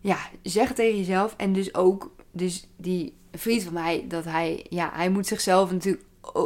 [0.00, 1.34] ja, zeg tegen jezelf.
[1.36, 6.04] En dus ook, dus die vriend van mij, dat hij, ja, hij moet zichzelf natuurlijk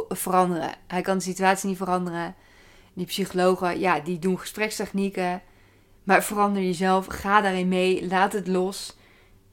[0.09, 0.71] veranderen.
[0.87, 2.35] Hij kan de situatie niet veranderen.
[2.93, 5.41] Die psychologen, ja, die doen gesprekstechnieken.
[6.03, 8.97] Maar verander jezelf, ga daarin mee, laat het los.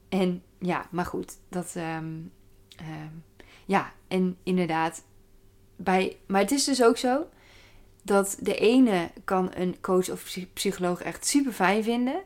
[0.09, 2.31] En ja, maar goed, dat, um,
[3.65, 5.03] ja, en inderdaad,
[5.75, 7.25] bij, maar het is dus ook zo
[8.05, 12.21] dat de ene kan een coach of psycholoog echt super fijn vinden.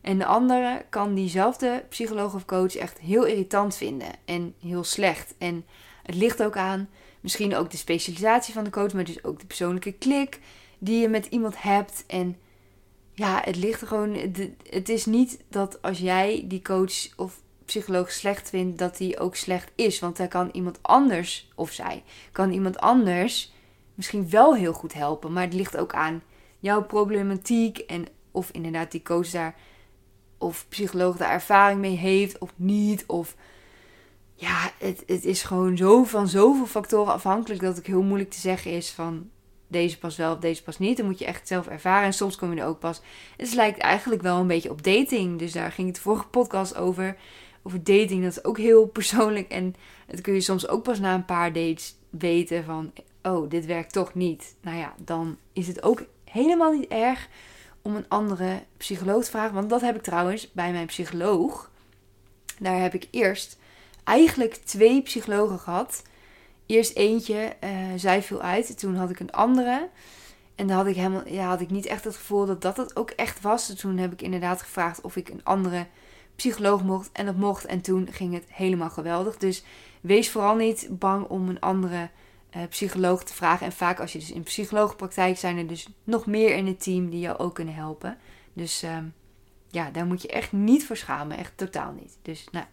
[0.00, 5.34] En de andere kan diezelfde psycholoog of coach echt heel irritant vinden en heel slecht.
[5.38, 5.64] En
[6.02, 6.88] het ligt ook aan
[7.20, 10.40] misschien ook de specialisatie van de coach, maar dus ook de persoonlijke klik
[10.78, 12.04] die je met iemand hebt.
[12.06, 12.36] En
[13.12, 14.14] ja, het ligt gewoon.
[14.70, 19.36] Het is niet dat als jij die coach of psycholoog slecht vindt, dat die ook
[19.36, 19.98] slecht is.
[19.98, 23.52] Want hij kan iemand anders, of zij, kan iemand anders
[24.00, 25.32] misschien wel heel goed helpen.
[25.32, 26.22] Maar het ligt ook aan
[26.58, 29.54] jouw problematiek en of inderdaad die coach daar
[30.38, 33.04] of psycholoog daar ervaring mee heeft of niet.
[33.06, 33.36] Of
[34.34, 38.40] ja, het, het is gewoon zo van zoveel factoren afhankelijk dat het heel moeilijk te
[38.40, 39.30] zeggen is van
[39.66, 40.96] deze pas wel of deze pas niet.
[40.96, 42.06] Dan moet je echt zelf ervaren.
[42.06, 43.00] En soms kom je er ook pas.
[43.36, 45.38] Het lijkt eigenlijk wel een beetje op dating.
[45.38, 47.16] Dus daar ging het vorige podcast over.
[47.62, 48.22] Over dating.
[48.22, 49.48] Dat is ook heel persoonlijk.
[49.48, 49.74] En
[50.06, 53.92] dat kun je soms ook pas na een paar dates weten van oh, dit werkt
[53.92, 54.54] toch niet.
[54.60, 57.28] Nou ja, dan is het ook helemaal niet erg
[57.82, 59.54] om een andere psycholoog te vragen.
[59.54, 61.70] Want dat heb ik trouwens bij mijn psycholoog.
[62.58, 63.58] Daar heb ik eerst
[64.04, 66.02] eigenlijk twee psychologen gehad.
[66.66, 68.78] Eerst eentje, uh, zij viel uit.
[68.78, 69.88] Toen had ik een andere.
[70.54, 72.96] En dan had ik, helemaal, ja, had ik niet echt het gevoel dat dat het
[72.96, 73.74] ook echt was.
[73.74, 75.86] Toen heb ik inderdaad gevraagd of ik een andere
[76.36, 77.10] psycholoog mocht.
[77.12, 77.64] En dat mocht.
[77.64, 79.36] En toen ging het helemaal geweldig.
[79.36, 79.64] Dus
[80.00, 82.08] wees vooral niet bang om een andere
[82.56, 83.66] uh, psycholoog te vragen.
[83.66, 87.10] En vaak als je dus in psycholoogpraktijk zijn er dus nog meer in het team
[87.10, 88.18] die jou ook kunnen helpen.
[88.52, 88.98] Dus uh,
[89.68, 91.36] ja, daar moet je echt niet voor schamen.
[91.36, 92.18] Echt totaal niet.
[92.22, 92.64] Dus nou,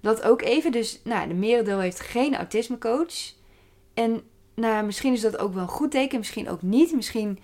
[0.00, 0.72] dat ook even.
[0.72, 3.32] Dus nou, de merendeel heeft geen autismecoach.
[3.94, 4.22] En
[4.54, 6.94] nou, misschien is dat ook wel een goed teken, misschien ook niet.
[6.94, 7.38] Misschien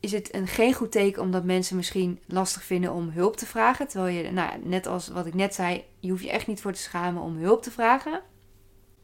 [0.00, 3.88] is het een geen goed teken omdat mensen misschien lastig vinden om hulp te vragen.
[3.88, 6.72] Terwijl je, nou, net als wat ik net zei, je hoeft je echt niet voor
[6.72, 8.22] te schamen om hulp te vragen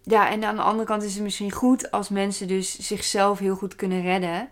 [0.06, 3.56] ja, en aan de andere kant is het misschien goed als mensen dus zichzelf heel
[3.56, 4.48] goed kunnen redden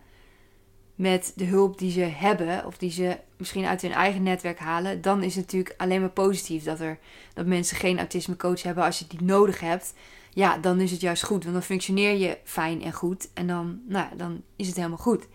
[0.94, 5.02] met de hulp die ze hebben of die ze misschien uit hun eigen netwerk halen,
[5.02, 6.98] dan is het natuurlijk alleen maar positief dat er
[7.34, 9.94] dat mensen geen autisme coach hebben als je die nodig hebt.
[10.30, 13.80] Ja, dan is het juist goed, want dan functioneer je fijn en goed en dan,
[13.88, 15.26] nou, dan is het helemaal goed.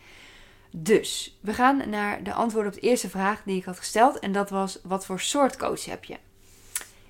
[0.71, 4.31] Dus we gaan naar de antwoord op de eerste vraag die ik had gesteld en
[4.31, 6.17] dat was wat voor soort coach heb je?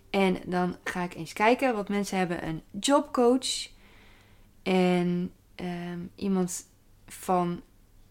[0.10, 3.70] En dan ga ik eens kijken, wat mensen hebben een jobcoach.
[4.64, 6.66] En ehm, iemand
[7.08, 7.62] van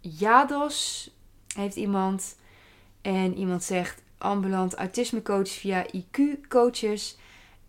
[0.00, 1.10] Jados
[1.54, 2.36] heeft iemand.
[3.02, 7.18] En iemand zegt ambulant autismecoach via IQ-coaches.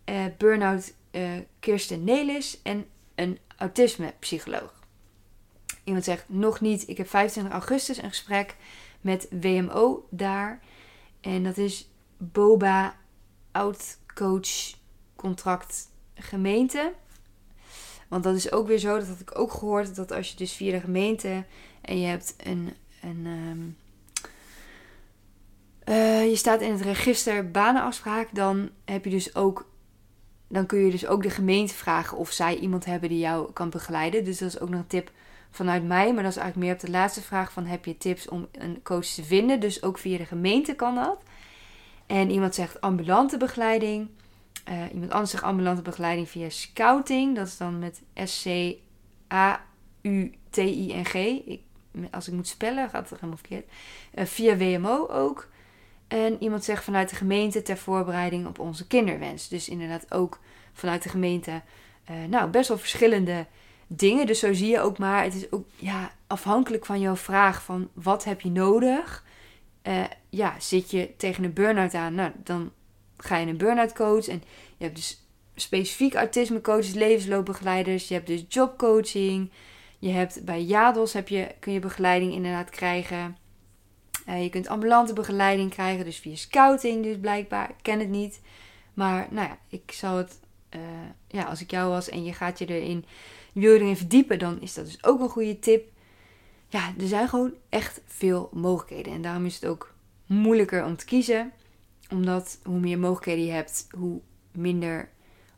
[0.06, 2.86] Uh, Burnout uh, Kirsten Nelis en
[3.16, 4.74] een autisme-psycholoog.
[5.84, 6.88] Iemand zegt nog niet.
[6.88, 8.56] Ik heb 25 augustus een gesprek
[9.02, 10.60] met WMO daar.
[11.22, 12.96] En dat is Boba
[13.52, 14.76] Oud coach,
[15.16, 16.94] contract, gemeente.
[18.08, 20.54] Want dat is ook weer zo, dat had ik ook gehoord, dat als je dus
[20.54, 21.46] via de gemeente
[21.82, 23.78] en je hebt een, een, um,
[25.84, 29.70] eh, je staat in het register banenafspraak, dan heb je dus ook.
[30.50, 33.70] Dan kun je dus ook de gemeente vragen of zij iemand hebben die jou kan
[33.70, 34.24] begeleiden.
[34.24, 35.12] Dus dat is ook nog een tip
[35.50, 36.14] vanuit mij.
[36.14, 38.80] Maar dat is eigenlijk meer op de laatste vraag van heb je tips om een
[38.84, 39.60] coach te vinden.
[39.60, 41.18] Dus ook via de gemeente kan dat.
[42.08, 44.08] En iemand zegt ambulante begeleiding.
[44.70, 47.36] Uh, iemand anders zegt ambulante begeleiding via scouting.
[47.36, 48.76] Dat is dan met S-C-A-U-T-I-N-G.
[52.12, 53.72] Als ik moet spellen, gaat het helemaal verkeerd.
[54.16, 55.48] Uh, via WMO ook.
[56.08, 59.48] En iemand zegt vanuit de gemeente ter voorbereiding op onze kinderwens.
[59.48, 60.40] Dus inderdaad ook
[60.74, 61.62] vanuit de gemeente.
[62.12, 63.46] Uh, nou, best wel verschillende
[63.88, 64.26] dingen.
[64.26, 65.24] Dus zo zie je ook maar.
[65.24, 69.26] Het is ook ja, afhankelijk van jouw vraag van wat heb je nodig.
[69.88, 72.72] Uh, ja, zit je tegen een burn-out aan, nou, dan
[73.18, 74.28] ga je een burn-out coach.
[74.28, 74.44] En
[74.78, 78.08] je hebt dus specifiek autisme coaches, levensloopbegeleiders.
[78.08, 79.52] Je hebt dus jobcoaching.
[80.00, 83.38] Je hebt bij Jados heb je, kun je begeleiding inderdaad krijgen.
[84.30, 87.70] Uh, je kunt ambulante begeleiding krijgen, dus via scouting dus blijkbaar.
[87.70, 88.42] Ik ken het niet.
[88.94, 90.40] Maar nou ja, ik zou het,
[90.76, 90.82] uh,
[91.28, 93.06] ja, als ik jou was en je gaat je erin,
[93.54, 95.92] je je erin verdiepen, dan is dat dus ook een goede tip.
[96.68, 99.14] Ja, er zijn gewoon echt veel mogelijkheden.
[99.14, 99.94] En daarom is het ook
[100.26, 101.52] moeilijker om te kiezen.
[102.10, 104.20] Omdat hoe meer mogelijkheden je hebt, hoe
[104.52, 105.10] minder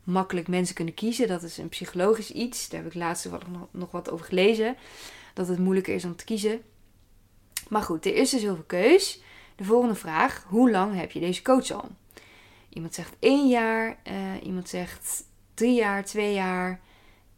[0.04, 1.28] makkelijk mensen kunnen kiezen.
[1.28, 2.70] Dat is een psychologisch iets.
[2.70, 3.30] Daar heb ik laatst
[3.72, 4.76] nog wat over gelezen.
[5.34, 6.62] Dat het moeilijker is om te kiezen.
[7.70, 9.22] Maar goed, er is dus heel veel keus.
[9.56, 11.90] De volgende vraag: hoe lang heb je deze coach al?
[12.70, 16.80] Iemand zegt één jaar, uh, iemand zegt drie jaar, twee jaar.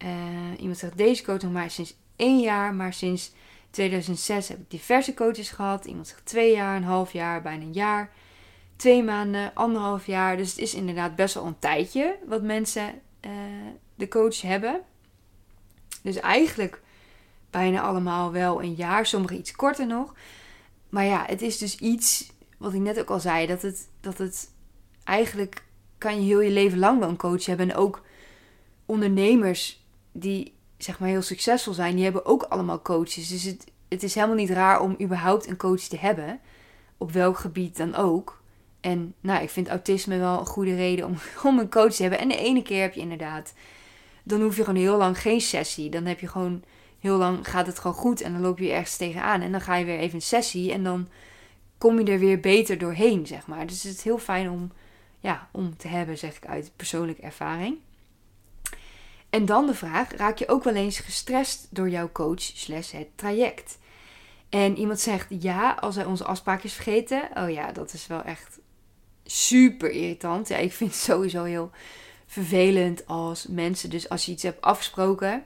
[0.03, 0.10] Uh,
[0.60, 3.31] iemand zegt deze coach nog maar sinds één jaar, maar sinds
[3.71, 5.86] 2006 heb ik diverse coaches gehad.
[5.86, 8.12] Iemand zegt twee jaar, een half jaar, bijna een jaar.
[8.75, 10.38] Twee maanden, anderhalf jaar.
[10.38, 13.31] Dus het is inderdaad best wel een tijdje wat mensen uh,
[13.95, 14.81] de coach hebben.
[16.01, 16.81] Dus eigenlijk
[17.49, 20.15] bijna allemaal wel een jaar, sommige iets korter nog.
[20.89, 24.17] Maar ja, het is dus iets, wat ik net ook al zei, dat het, dat
[24.17, 24.49] het
[25.03, 25.63] eigenlijk
[25.97, 27.69] kan je heel je leven lang wel een coach hebben.
[27.69, 28.01] En ook
[28.86, 33.27] ondernemers die zeg maar heel succesvol zijn, die hebben ook allemaal coaches.
[33.27, 36.39] Dus het, het is helemaal niet raar om überhaupt een coach te hebben,
[36.97, 38.41] op welk gebied dan ook.
[38.81, 41.15] En nou, ik vind autisme wel een goede reden om,
[41.49, 42.19] om een coach te hebben.
[42.19, 43.53] En de ene keer heb je inderdaad,
[44.23, 45.89] dan hoef je gewoon heel lang geen sessie.
[45.89, 46.63] Dan heb je gewoon
[47.01, 49.41] heel lang gaat het gewoon goed en dan loop je ergens tegenaan.
[49.41, 51.07] En dan ga je weer even een sessie en dan
[51.77, 53.67] kom je er weer beter doorheen, zeg maar.
[53.67, 54.71] Dus het is heel fijn om,
[55.19, 57.77] ja, om te hebben, zeg ik uit persoonlijke ervaring.
[59.31, 63.07] En dan de vraag, raak je ook wel eens gestrest door jouw coach slash het
[63.15, 63.77] traject?
[64.49, 67.29] En iemand zegt ja, als hij onze afspraakjes vergeten.
[67.33, 68.59] Oh ja, dat is wel echt
[69.25, 70.47] super irritant.
[70.47, 71.71] Ja, ik vind het sowieso heel
[72.25, 75.43] vervelend als mensen, dus als je iets hebt afgesproken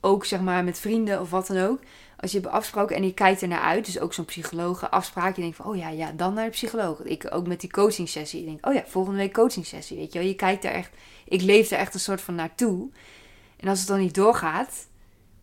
[0.00, 1.80] ook zeg maar met vrienden of wat dan ook.
[2.20, 5.36] Als je hebt afgesproken en je kijkt er naar uit, dus ook zo'n psycholoog afspraak,
[5.36, 7.02] je denkt van, oh ja, ja, dan naar de psycholoog.
[7.02, 10.12] Ik ook met die coaching sessie, ik denk, oh ja, volgende week coaching sessie, weet
[10.12, 10.28] je wel.
[10.28, 10.90] Je kijkt er echt,
[11.24, 12.88] ik leef er echt een soort van naartoe.
[13.56, 14.88] En als het dan niet doorgaat,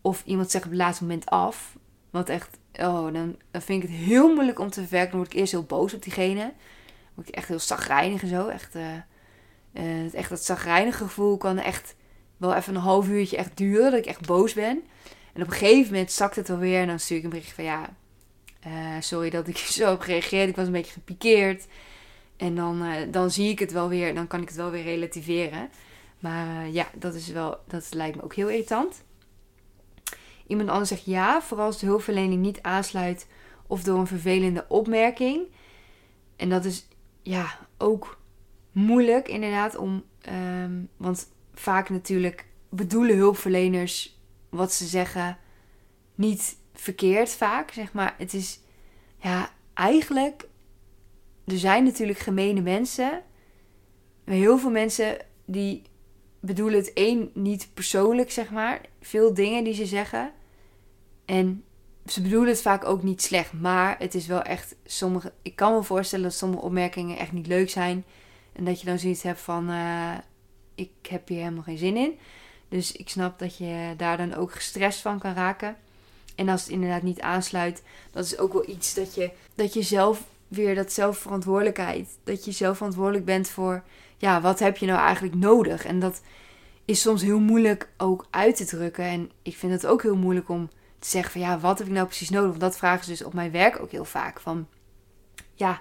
[0.00, 1.76] of iemand zegt op het laatste moment af,
[2.10, 5.10] wat echt, oh, dan, dan vind ik het heel moeilijk om te verwerken.
[5.10, 6.40] Dan word ik eerst heel boos op diegene.
[6.40, 8.48] Dan word ik echt heel zagrijnig en zo.
[8.48, 8.74] Echt,
[9.72, 11.94] uh, echt dat zagrijnige gevoel kan echt
[12.36, 13.90] wel even een half uurtje echt duren.
[13.90, 14.82] Dat ik echt boos ben.
[15.36, 16.80] En op een gegeven moment zakt het alweer.
[16.80, 17.94] En dan stuur ik een bericht van ja,
[18.66, 20.48] uh, sorry dat ik zo heb gereageerd.
[20.48, 21.66] Ik was een beetje gepikeerd.
[22.36, 24.14] En dan, uh, dan zie ik het wel weer.
[24.14, 25.70] Dan kan ik het wel weer relativeren.
[26.18, 29.04] Maar uh, ja, dat, is wel, dat lijkt me ook heel irritant.
[30.46, 33.26] Iemand anders zegt ja, vooral als de hulpverlening niet aansluit
[33.66, 35.46] of door een vervelende opmerking.
[36.36, 36.88] En dat is
[37.22, 38.20] ja ook
[38.72, 40.04] moeilijk inderdaad om.
[40.64, 44.15] Um, want vaak natuurlijk bedoelen hulpverleners
[44.56, 45.38] wat ze zeggen
[46.14, 48.14] niet verkeerd vaak, zeg maar.
[48.18, 48.60] Het is,
[49.20, 50.48] ja, eigenlijk,
[51.44, 53.22] er zijn natuurlijk gemene mensen.
[54.24, 55.82] Maar heel veel mensen die
[56.40, 58.80] bedoelen het één niet persoonlijk, zeg maar.
[59.00, 60.32] Veel dingen die ze zeggen.
[61.24, 61.64] En
[62.06, 63.52] ze bedoelen het vaak ook niet slecht.
[63.52, 65.32] Maar het is wel echt sommige.
[65.42, 68.04] Ik kan me voorstellen dat sommige opmerkingen echt niet leuk zijn.
[68.52, 69.70] En dat je dan zoiets hebt van.
[69.70, 70.14] Uh,
[70.74, 72.18] ik heb hier helemaal geen zin in.
[72.68, 75.76] Dus ik snap dat je daar dan ook gestrest van kan raken.
[76.34, 79.82] En als het inderdaad niet aansluit, dat is ook wel iets dat je, dat je
[79.82, 82.08] zelf weer dat zelfverantwoordelijkheid.
[82.24, 83.82] Dat je zelf verantwoordelijk bent voor,
[84.16, 85.84] ja, wat heb je nou eigenlijk nodig?
[85.84, 86.22] En dat
[86.84, 89.04] is soms heel moeilijk ook uit te drukken.
[89.04, 91.92] En ik vind het ook heel moeilijk om te zeggen van, ja, wat heb ik
[91.92, 92.48] nou precies nodig?
[92.48, 94.40] Want dat vragen ze dus op mijn werk ook heel vaak.
[94.40, 94.68] Van,
[95.54, 95.80] ja,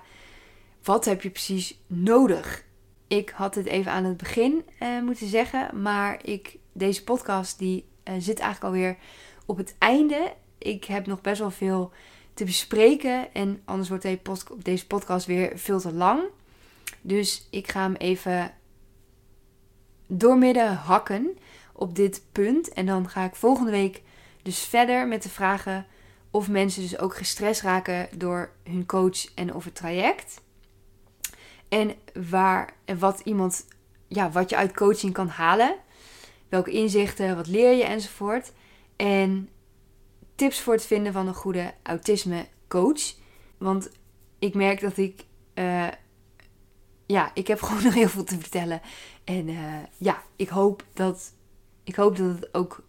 [0.83, 2.63] wat heb je precies nodig?
[3.07, 7.85] Ik had het even aan het begin uh, moeten zeggen, maar ik, deze podcast die
[8.03, 8.97] uh, zit eigenlijk alweer
[9.45, 10.33] op het einde.
[10.57, 11.91] Ik heb nog best wel veel
[12.33, 13.33] te bespreken.
[13.33, 14.07] En anders wordt
[14.63, 16.23] deze podcast weer veel te lang.
[17.01, 18.53] Dus ik ga hem even
[20.07, 21.37] doormidden hakken
[21.73, 22.69] op dit punt.
[22.69, 24.01] En dan ga ik volgende week
[24.41, 25.85] dus verder met de vragen
[26.31, 30.41] of mensen dus ook gestrest raken door hun coach en of het traject.
[31.69, 31.95] En
[32.29, 33.65] waar en wat iemand,
[34.07, 35.75] ja, wat je uit coaching kan halen.
[36.55, 38.51] Welke inzichten, wat leer je enzovoort.
[38.95, 39.49] En
[40.35, 43.13] tips voor het vinden van een goede autisme coach.
[43.57, 43.89] Want
[44.39, 45.87] ik merk dat ik, uh,
[47.05, 48.81] ja, ik heb gewoon nog heel veel te vertellen.
[49.23, 51.33] En uh, ja, ik hoop dat,
[51.83, 52.83] ik hoop dat het ook,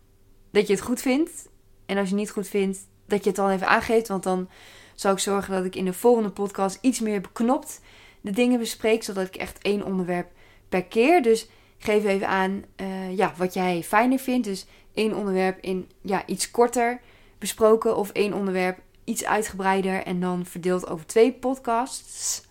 [0.50, 1.48] dat je het goed vindt.
[1.86, 4.08] En als je het niet goed vindt, dat je het dan even aangeeft.
[4.08, 4.48] Want dan
[4.94, 7.80] zal ik zorgen dat ik in de volgende podcast iets meer beknopt
[8.20, 9.02] de dingen bespreek.
[9.02, 10.30] Zodat ik echt één onderwerp
[10.68, 11.22] per keer.
[11.22, 11.48] Dus
[11.86, 14.46] geef even aan uh, ja, wat jij fijner vindt.
[14.46, 17.00] Dus één onderwerp in ja, iets korter
[17.38, 17.96] besproken.
[17.96, 20.02] Of één onderwerp iets uitgebreider.
[20.02, 22.42] En dan verdeeld over twee podcasts.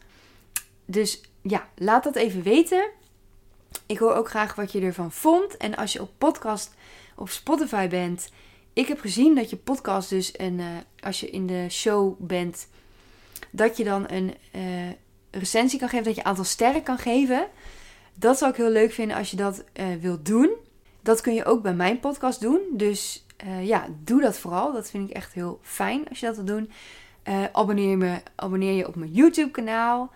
[0.85, 2.89] Dus ja, laat dat even weten.
[3.85, 5.57] Ik hoor ook graag wat je ervan vond.
[5.57, 6.73] En als je op podcast
[7.15, 8.29] op Spotify bent
[8.75, 10.65] ik heb gezien dat je podcast dus een, uh,
[10.99, 12.67] als je in de show bent,
[13.49, 14.61] dat je dan een uh,
[15.31, 17.47] recensie kan geven, dat je een aantal sterren kan geven.
[18.15, 20.49] Dat zou ik heel leuk vinden als je dat uh, wilt doen.
[21.01, 22.59] Dat kun je ook bij mijn podcast doen.
[22.71, 23.25] Dus
[23.61, 24.73] ja, doe dat vooral.
[24.73, 26.71] Dat vind ik echt heel fijn als je dat wilt doen.
[27.51, 30.11] abonneer, me, abonneer je op mijn YouTube kanaal.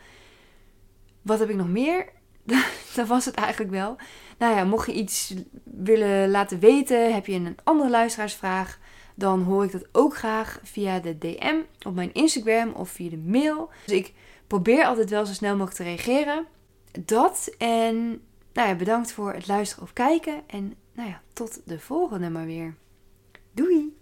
[1.21, 2.09] Wat heb ik nog meer?
[2.95, 3.95] dat was het eigenlijk wel.
[4.37, 5.33] Nou ja, mocht je iets
[5.63, 8.79] willen laten weten, heb je een andere luisteraarsvraag,
[9.15, 11.55] dan hoor ik dat ook graag via de DM
[11.87, 13.69] op mijn Instagram of via de mail.
[13.85, 14.13] Dus ik
[14.47, 16.45] probeer altijd wel zo snel mogelijk te reageren.
[16.91, 18.21] Dat en
[18.53, 20.43] nou ja, bedankt voor het luisteren of kijken.
[20.47, 22.75] En nou ja, tot de volgende maar weer.
[23.51, 23.98] Doei!